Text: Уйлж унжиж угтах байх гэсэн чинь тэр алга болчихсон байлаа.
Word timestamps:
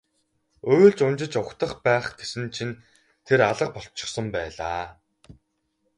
Уйлж 0.71 0.99
унжиж 1.07 1.33
угтах 1.41 1.73
байх 1.85 2.05
гэсэн 2.19 2.43
чинь 2.55 2.79
тэр 3.25 3.39
алга 3.49 3.67
болчихсон 3.75 4.25
байлаа. 4.35 4.85